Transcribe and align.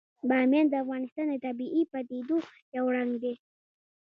بامیان 0.29 0.67
د 0.69 0.73
افغانستان 0.83 1.25
د 1.29 1.35
طبیعي 1.45 1.81
پدیدو 1.91 2.37
یو 2.75 2.85
رنګ 2.97 3.11
دی. 3.23 3.33